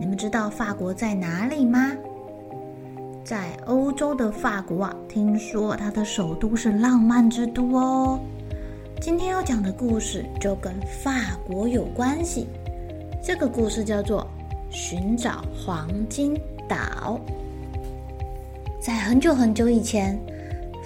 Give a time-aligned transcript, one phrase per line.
[0.00, 1.90] 你们知道法国在哪里吗？
[3.24, 8.20] 在欧洲的法国啊，听说它的首都是浪漫之都哦。
[9.00, 12.46] 今天要讲的故事就跟法国有关系。
[13.20, 14.22] 这个故事叫做
[14.70, 16.32] 《寻找黄金
[16.68, 17.20] 岛》。
[18.80, 20.16] 在很久很久以前，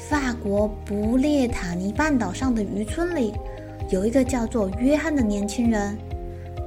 [0.09, 3.35] 法国不列塔尼半岛上的渔村里，
[3.91, 5.99] 有一个叫做约翰的年轻人。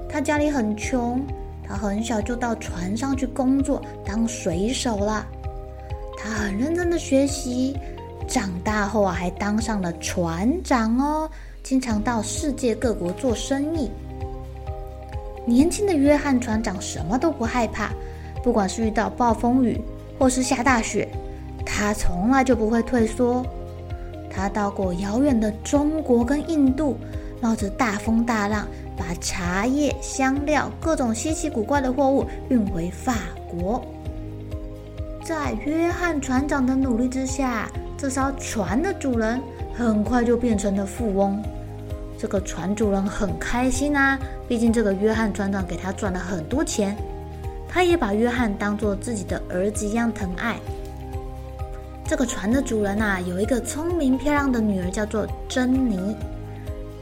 [0.07, 1.19] 他家里很穷，
[1.67, 5.25] 他很小就到船上去工作当水手了。
[6.17, 7.77] 他很认真的学习，
[8.27, 11.29] 长大后啊还当上了船长哦，
[11.63, 13.91] 经常到世界各国做生意。
[15.45, 17.91] 年轻的约翰船长什么都不害怕，
[18.43, 19.79] 不管是遇到暴风雨
[20.17, 21.07] 或是下大雪。
[21.63, 23.45] 他从来就不会退缩。
[24.29, 26.97] 他到过遥远的中国跟印度，
[27.41, 33.13] 冒着大风大浪，把茶叶、香料、各种稀奇古怪的货物运回法
[33.49, 33.83] 国。
[35.23, 39.41] 在约翰船长的努力之下，这艘船的主人
[39.73, 41.41] 很快就变成了富翁。
[42.17, 44.17] 这个船主人很开心啊，
[44.47, 46.95] 毕竟这个约翰船长给他赚了很多钱。
[47.67, 50.57] 他也把约翰当做自己的儿子一样疼爱。
[52.07, 56.15] 这个船的主人啊，有一个聪明漂亮的女儿，叫做珍妮。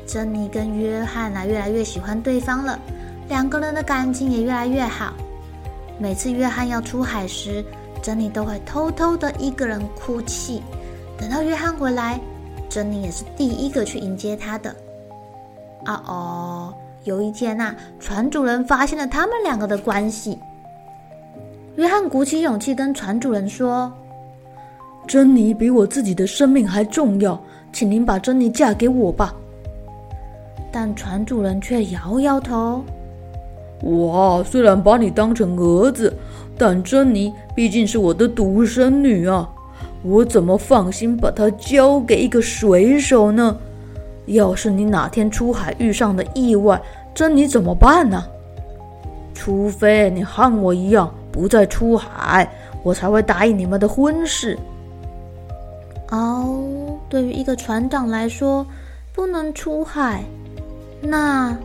[0.06, 2.78] 珍妮跟约翰啊，越来越喜欢对方了，
[3.28, 5.14] 两个人的感情也越来越好。
[5.98, 7.64] 每次约翰要出海时，
[8.02, 10.62] 珍妮都会偷偷的一个人哭泣。
[11.18, 12.20] 等到约翰回来，
[12.70, 14.76] 珍妮也是第一个去迎接他的。
[15.86, 20.38] 啊哦，有一天啊，船主人发现了他们两个的关系。
[21.76, 23.92] 约翰鼓起勇气跟船主人说。
[25.06, 27.38] 珍妮比我自己的生命还重要，
[27.74, 29.36] 请您把珍妮嫁给我吧。
[30.74, 32.84] 但船主人却摇摇头。
[33.80, 36.12] 我虽然把你当成儿子，
[36.58, 39.48] 但珍妮毕竟是我的独生女啊，
[40.02, 43.56] 我怎么放心把她交给一个水手呢？
[44.26, 46.82] 要是你哪天出海遇上了意外，
[47.14, 48.24] 珍妮怎么办呢？
[49.36, 52.50] 除非你和我一样不再出海，
[52.82, 54.58] 我才会答应你们的婚事。
[56.10, 56.64] 哦，
[57.10, 58.66] 对于一个船长来说，
[59.12, 60.24] 不能出海，
[61.06, 61.56] 那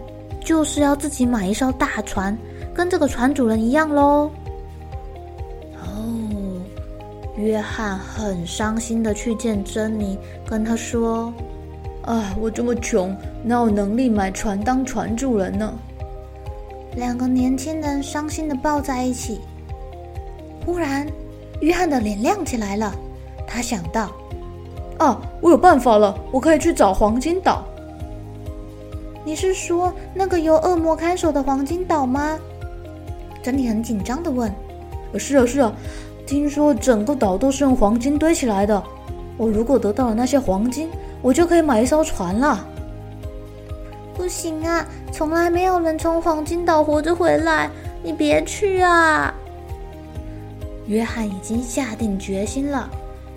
[0.44, 2.36] 就是要自己买一艘大船，
[2.74, 4.30] 跟这个船主人一样喽。
[5.80, 6.60] 哦，
[7.36, 11.32] 约翰很伤心的去见珍妮，跟她说
[12.02, 15.72] ：“啊，我这么穷，哪有能力买船当船主人呢？”
[16.96, 19.40] 两个年轻人伤心的抱在一起。
[20.66, 21.06] 忽然，
[21.60, 22.92] 约翰的脸亮起来了，
[23.46, 24.10] 他想到。
[24.98, 26.18] 啊，我有办法了！
[26.32, 27.64] 我可以去找黄金岛。
[29.28, 32.38] 你是说那个由恶魔看守的黄金岛吗？
[33.42, 34.50] 珍妮很紧张的问。
[35.18, 35.70] 是啊，是啊，
[36.26, 38.82] 听说整个岛都是用黄金堆起来的。
[39.36, 40.88] 我如果得到了那些黄金，
[41.20, 42.66] 我就可以买一艘船了。
[44.16, 44.82] 不行啊，
[45.12, 47.70] 从来没有人从黄金岛活着回来。
[48.02, 49.34] 你别去啊！
[50.86, 52.88] 约翰已经下定决心了，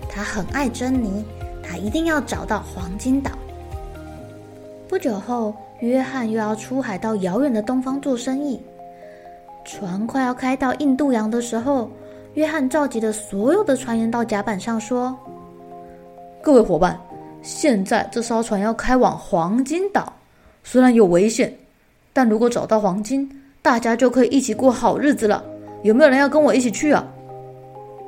[0.08, 1.22] 他很爱珍妮。
[1.62, 3.30] 他一定要找到黄金岛。
[4.88, 8.60] 不久后，约翰又要出海到遥远的东方做生意。
[9.64, 11.90] 船快要开到印度洋的时候，
[12.34, 15.16] 约翰召集了所有的船员到甲板上说
[16.40, 16.96] ：“各位伙伴，
[17.42, 20.12] 现在这艘船要开往黄金岛，
[20.62, 21.52] 虽然有危险，
[22.12, 23.28] 但如果找到黄金，
[23.60, 25.42] 大家就可以一起过好日子了。
[25.82, 27.04] 有没有人要跟我一起去啊？”“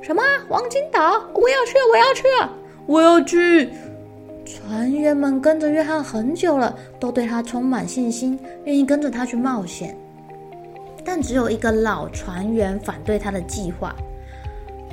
[0.00, 0.22] 什么？
[0.48, 1.00] 黄金岛？
[1.34, 1.74] 我要去！
[1.90, 2.22] 我要去！”
[2.86, 3.68] 我要去。
[4.44, 9.96] 船员们跟着约翰很久了，都对他充满信心，愿意跟着他去冒险。
[11.05, 13.94] 但只有一个老船员反对他的计划。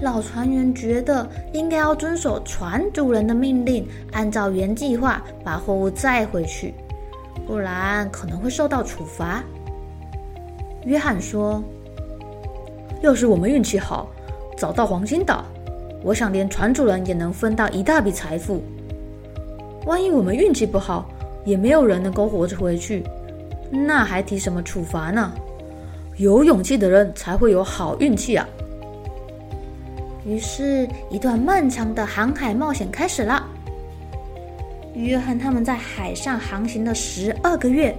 [0.02, 6.74] 老船员觉得应该要遵守船主人的命令，按照原计划把货物载回去，
[7.46, 9.44] 不然可能会受到处罚。
[10.86, 11.64] 约翰说
[13.04, 14.10] ：“要是我们运气好，
[14.58, 15.46] 找到黄金岛，
[16.04, 18.64] 我想连船主人也能分到一大笔财富。
[19.86, 21.10] 万一我们运气不好，
[21.46, 23.04] 也没有人能够活着回去，
[23.72, 25.32] 那还提什么处罚呢？
[26.18, 28.48] 有勇气的人才会有好运气啊！”
[30.24, 33.44] 于是，一段漫长的航海冒险开始了。
[34.94, 37.96] 约翰他们在海上航行了十二个月，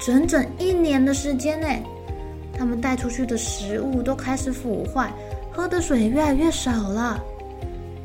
[0.00, 1.68] 整整一年的时间呢。
[2.52, 5.12] 他们带出去的食物都开始腐坏，
[5.52, 7.22] 喝的水越来越少了。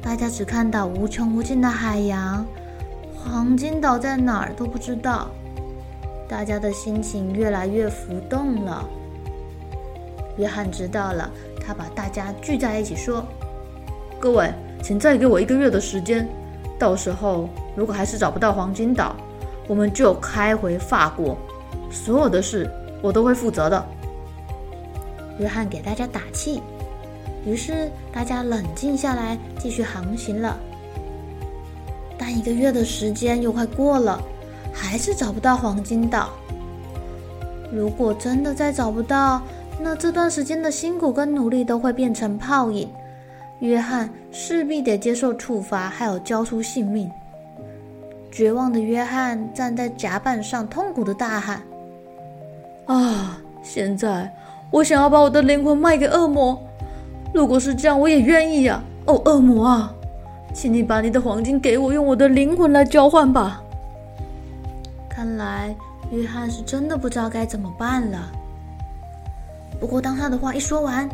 [0.02, 2.46] 大家只看到无穷无尽的海洋，
[3.32, 5.30] 黄金岛在哪儿都不知道。
[6.28, 8.88] 大家的心情越来越浮动了。
[10.38, 11.30] 约翰知道了，
[11.62, 13.24] 他把大家聚在一起说
[14.20, 14.52] ：“各位，
[14.82, 16.28] 请再给我一个月的时间，
[16.80, 19.16] 到时候如果还是找不到黄金岛，
[19.68, 21.38] 我们就开回法国，
[21.92, 22.70] 所有的事
[23.02, 23.86] 我都会负责的。”
[25.38, 26.62] 约翰给大家打气，
[27.46, 30.58] 于是大家冷静下来，继续航行了。
[32.26, 34.20] 但一个月的时间又快过了，
[34.74, 36.30] 还是找不到黄金岛。
[37.72, 39.40] 如果真的再找不到，
[39.80, 42.90] 那这段时间的辛苦跟努力都会变成泡影。
[43.60, 47.08] 约翰势必得接受处罚，还有交出性命。
[48.32, 51.62] 绝望的约翰站在甲板上，痛苦的大喊
[52.88, 53.40] ：“啊！
[53.62, 54.34] 现在！”
[54.72, 56.60] 我想要把我的灵魂卖给恶魔，
[57.36, 58.84] 如果是这样，我也愿意呀。
[59.06, 59.94] 哦，恶魔啊，
[60.56, 63.62] 请你把你的黄金给我，用我的灵魂来交换吧。
[65.10, 65.76] 看来
[66.12, 68.32] 约翰是真的不知道该怎么办了。
[69.82, 71.10] 不过，当他的话一说完，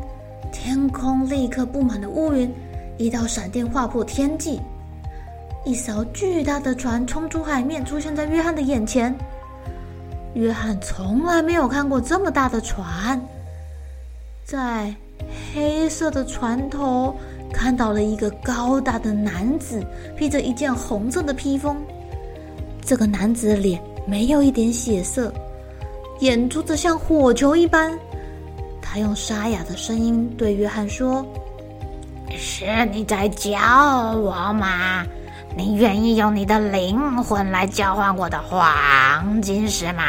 [0.52, 2.54] 天空立刻布满了乌云，
[3.00, 4.62] 一道闪电划破天际，
[5.66, 9.14] 一艘巨大的船冲出海面，出现在约翰的眼前。
[10.36, 13.20] 约翰从来没有看过这么大的船。
[14.46, 14.94] 在
[15.54, 17.16] 黑色的船头
[17.54, 21.78] 看到了一个高大的男子，披着一件红色的披风。
[22.84, 25.32] 这个男子的脸没有一点血色，
[26.20, 27.98] 眼珠子像火球一般。
[28.82, 31.26] 他用沙哑的声音对约翰说
[32.36, 33.52] ：“是你在叫
[34.18, 35.06] 我吗？
[35.56, 40.04] 你愿意用你的灵魂来交换我的黄金石吗？”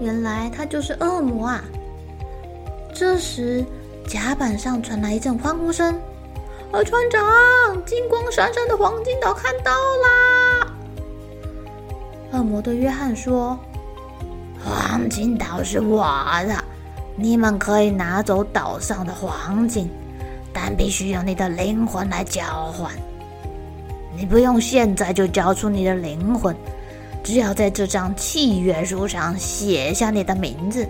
[0.00, 1.62] 原来他就是恶魔啊！
[2.94, 3.64] 这时，
[4.10, 5.94] 甲板上传来一阵欢呼声
[6.72, 7.22] ：“啊，船长，
[7.86, 10.66] 金光闪闪的黄金岛看到啦！”
[12.34, 13.56] 恶魔对约翰说
[14.64, 16.02] ：“黄金岛是我
[16.44, 16.64] 的，
[17.14, 19.88] 你们可以拿走岛上的黄金，
[20.52, 22.42] 但必须用你的灵魂来交
[22.72, 22.90] 换。
[24.16, 26.52] 你不用现在就交出你的灵魂，
[27.22, 30.84] 只要在这张契约书上写下你的名字。”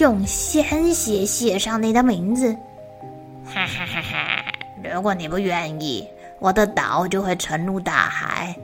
[0.00, 2.50] 用鲜血写上你的名字，
[3.44, 4.44] 哈哈哈哈！
[4.82, 6.08] 如果你不愿意，
[6.38, 8.56] 我的岛就会沉入大海，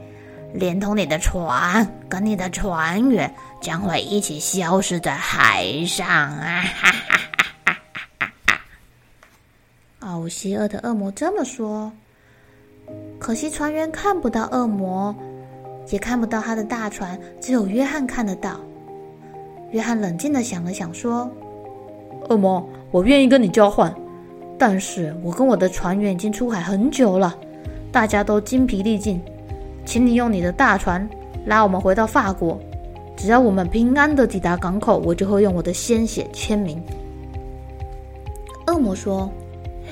[0.51, 3.31] 连同你的船跟你的船员
[3.61, 6.63] 将会一起消失在海上啊！
[6.63, 7.17] 哈哈哈
[7.93, 8.59] 哈哈！
[9.99, 11.91] 哦，邪恶的恶魔这么说。
[13.19, 15.15] 可惜船员看不到恶魔，
[15.91, 18.59] 也看不到他的大船，只有约翰看得到。
[19.71, 21.29] 约翰冷静的想了想，说
[22.29, 23.93] ：“恶魔，我愿意跟你交换，
[24.57, 27.37] 但是我跟我的船员已经出海很久了，
[27.91, 29.21] 大家都精疲力尽，
[29.85, 31.07] 请你用你的大船
[31.45, 32.59] 拉我们回到法国。
[33.17, 36.81] 只要我们平安的抵达港口，我就会用我的鲜血签名。”
[38.67, 39.31] 恶魔说：“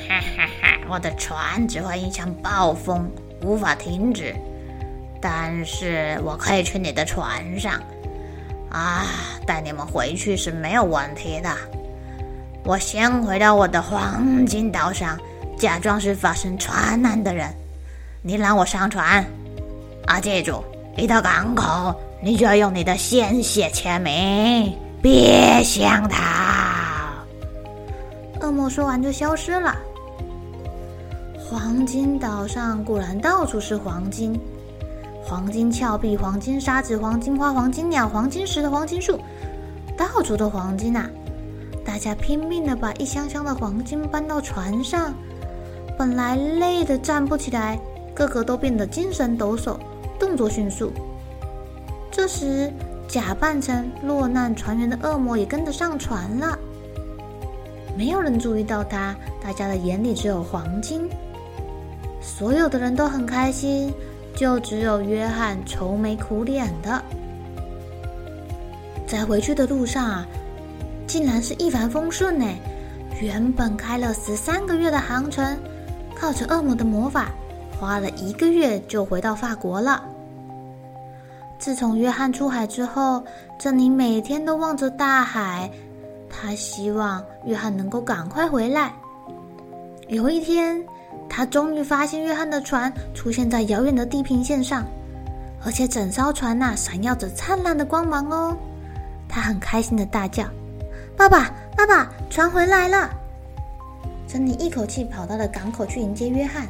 [0.07, 3.09] 哈哈哈，我的船只会影响暴风，
[3.43, 4.33] 无法停止，
[5.19, 7.73] 但是我可以去你的船上。”
[8.75, 9.05] 啊，
[9.47, 11.49] 带你们回去是没有问题的。
[12.65, 15.17] 我先回到我的黄金岛上，
[15.57, 17.49] 假装是发生船难的人。
[18.21, 19.25] 你让我上船，
[20.07, 20.61] 啊，记住，
[20.97, 26.21] 一到港口，你就要用你的鲜血签名，别想逃。
[28.41, 29.73] 恶魔说完就消失了。
[31.39, 34.37] 黄金岛上果然到处是黄金。
[35.27, 39.19] 黄金峭壁、黄金沙子、黄金花、黄金鸟、黄金石的、黄金树，
[39.97, 41.09] 到处都黄金啊！
[41.83, 45.13] 大家拼命的把一箱箱的黄金搬到船上，
[45.97, 47.79] 本来累得站不起来，
[48.13, 49.77] 个个都变得精神抖擞，
[50.19, 50.91] 动作迅速。
[52.11, 52.71] 这时，
[53.07, 56.57] 假扮成落难船员的恶魔也跟着上船了。
[57.97, 61.09] 没有人注意到他，大家的眼里只有黄金。
[62.21, 63.93] 所有的人都很开心，
[64.35, 67.01] 就只有约翰愁眉苦脸的。
[69.07, 70.27] 在回去的路上啊，
[71.07, 72.45] 竟然是一帆风顺呢。
[73.21, 75.57] 原本开了十三个月的航程，
[76.15, 77.29] 靠着恶魔的魔法，
[77.79, 80.03] 花了一个月就回到法国了。
[81.57, 83.23] 自从约翰出海之后，
[83.57, 85.71] 珍妮每天都望着大海，
[86.29, 88.93] 她希望约翰能够赶快回来。
[90.09, 90.83] 有一天，
[91.29, 94.85] 他终于发现约翰的船出现在遥远的地平线上，
[95.65, 98.55] 而且整艘船呐闪耀着灿烂的光芒哦。
[99.27, 100.45] 他很开心的大叫
[101.17, 103.09] ：“爸爸，爸爸，船回来了！”
[104.27, 106.67] 珍妮一口气跑到了港口去迎接约翰。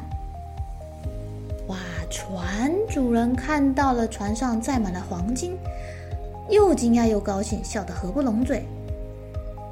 [1.68, 1.76] 哇，
[2.10, 5.56] 船主人看到了船上载满了黄金，
[6.48, 8.66] 又惊讶又高兴，笑得合不拢嘴。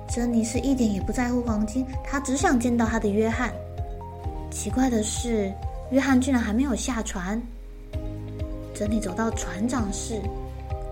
[0.09, 3.51] 珍妮是一点也不在乎黄金，她只想见到她的约翰。
[4.55, 5.53] 奇怪的是，
[5.91, 7.43] 约翰居然还没有下船。
[8.73, 10.23] 珍妮走到船长室，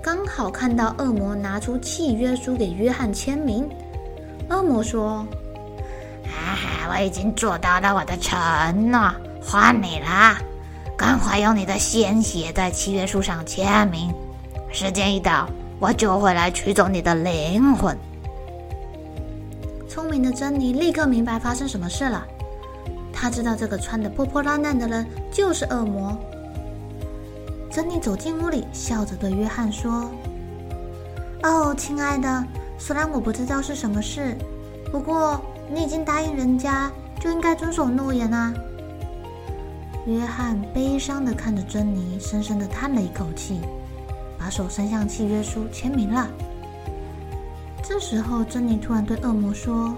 [0.03, 3.67] 刚好看到恶魔拿出契约书给约翰签名。
[4.51, 5.25] 恶魔说
[6.27, 10.39] ：“哈哈，我已经做到了我的承诺，换你啦！
[10.99, 14.13] 赶快用你的鲜血在契约书上签名。
[14.73, 17.97] 时间一到，我就会来取走你的灵魂。”
[19.89, 22.27] 聪明的珍妮立刻明白发生什么事了。
[23.23, 26.19] 他知道这个穿得破破烂烂的人就是恶魔。
[27.71, 30.11] 珍妮走进屋里，笑着对约翰说
[31.45, 32.45] ：“哦，亲爱的，
[32.79, 34.37] 虽然我不知道是什么事，
[34.91, 35.41] 不过
[35.73, 38.53] 你已经答应人家，就应该遵守诺言啊。”
[40.05, 43.61] 约翰悲伤地看着珍妮，深深地叹了一口气，
[44.37, 46.27] 把手伸向契约书，签名了。
[47.85, 49.95] 这时候，珍妮突然对恶魔说。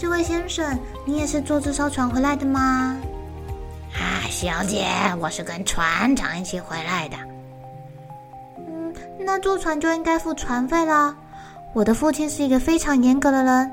[0.00, 2.96] 这位先生，你也是坐这艘船回来的吗？
[3.92, 4.86] 啊，小姐，
[5.20, 7.18] 我是跟船长一起回来的。
[8.56, 11.14] 嗯，那坐船就应该付船费啦。
[11.74, 13.70] 我的父亲是一个非常严格的人，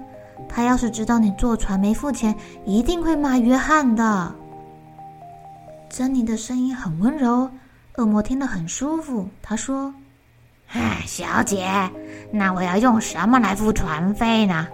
[0.50, 4.30] 他要是知道你坐船没付钱，一定会骂约翰的。
[5.90, 7.50] 珍妮的声音很温柔，
[7.96, 9.30] 恶魔听得很舒服。
[9.42, 9.94] 他说
[10.76, 11.90] ：“哎，小姐，
[12.34, 14.68] 那我要用什么来付船费呢？”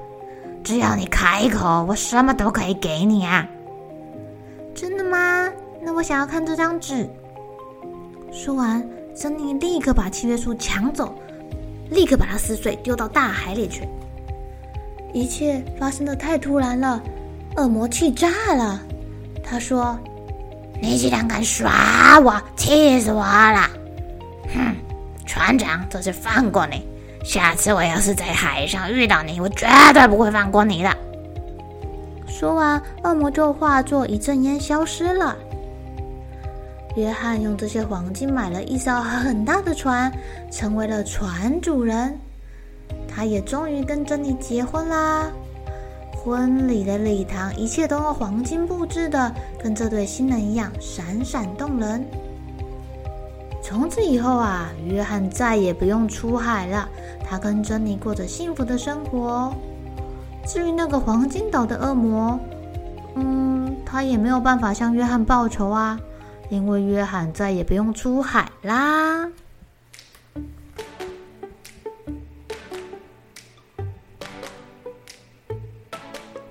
[0.64, 3.46] 只要你开口，我什么都可以给你啊！
[4.74, 5.52] 真的吗？
[5.82, 7.10] 那我想要看这张纸。
[8.32, 8.82] 说完，
[9.14, 11.14] 珍妮立刻把契约书抢走，
[11.90, 13.88] 立刻把它撕碎，丢到大海里去。
[15.14, 17.04] 一切发生的太突然了，
[17.58, 18.82] 恶魔气炸了。
[19.44, 20.00] 他说
[20.82, 23.70] ：“你竟然敢耍我，气死我了！
[24.56, 24.76] 哼，
[25.26, 26.88] 船长这次放过你。”
[27.24, 30.90] 下次我要是在海上遇到你，我绝对不会放过你的。
[32.28, 35.36] 说完，恶魔就化作一阵烟消失了。
[36.96, 40.12] 约翰用这些黄金买了一艘很大的船，
[40.52, 42.20] 成为了船主人。
[43.08, 45.32] 他也终于跟珍妮结婚啦。
[46.16, 52.06] 婚礼的礼堂一切都用黄金布置的，跟这对新人一样闪闪动人。
[53.74, 56.88] 从此以后啊，约翰再也不用出海了。
[57.28, 59.52] 他跟珍妮过着幸福的生活。
[60.46, 62.40] 至于那个黄金岛的恶魔，
[63.16, 66.00] 嗯，他也没有办法向约翰报仇啊，
[66.52, 69.28] 因为约翰再也不用出海啦。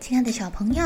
[0.00, 0.82] 亲爱的小朋友。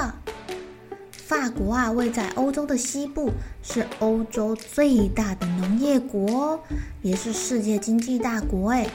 [1.27, 6.63] 法国啊，位在欧洲的西部，是欧洲最大的农业国，
[7.03, 8.71] 也是世界经济大国。
[8.71, 8.89] 哎，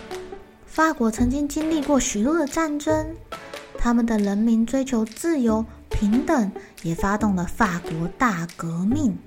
[0.66, 3.06] 法国曾经经历过许多的战争，
[3.78, 6.50] 他们的人民追求自由平等，
[6.84, 9.18] 也发动了法国大革命。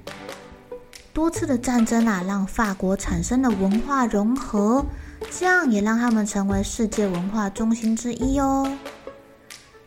[1.13, 4.87] 多次的战争啊，让法国产生了文化融合，
[5.31, 8.67] 这样也让他们成为世界文化中心之一哦。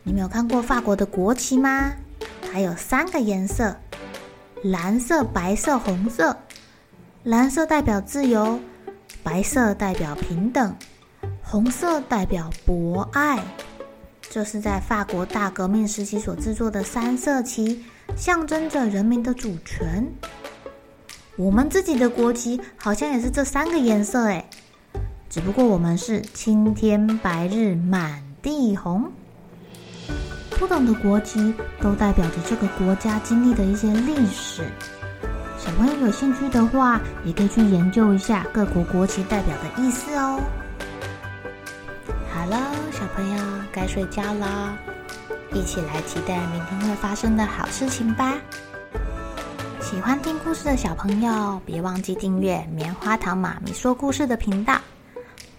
[0.04, 1.94] 你们有看过法国的国旗吗？
[2.52, 3.76] 还有三个颜色：
[4.62, 6.36] 蓝色、白色、红色。
[7.24, 8.58] 蓝色代表自由，
[9.22, 10.74] 白色代表平等，
[11.42, 13.42] 红色代表博爱。
[14.30, 17.84] 这是在法国大革命时期所制作的三色旗，
[18.16, 20.06] 象征着人民的主权。
[21.36, 24.44] 我们自己的国旗好像也是这三个颜色诶，
[25.28, 29.10] 只不过我们是青天白日满地红。
[30.58, 34.64] 不同的国旗都代表着这个国家经历的一些历史，
[35.56, 40.40] 小朋友有兴趣的话，也可以去研究一下各国国旗代表的意思哦。
[42.34, 42.58] 好了，
[42.90, 44.76] 小朋友该睡觉了，
[45.52, 48.34] 一起来期待明天会发生的好事情吧。
[49.80, 54.76] 喜欢听故事的小朋友，别忘记订阅棉花糖妈咪说故事的频道。